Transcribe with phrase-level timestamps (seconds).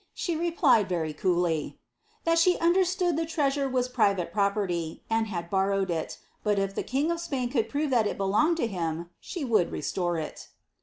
[0.15, 1.77] She replied, very coolly,
[2.23, 6.81] "that she understood the treasure was private property* and had borrowed it; but if the
[6.81, 10.47] king of Spain could prove thai it belonged to him, she would restore it.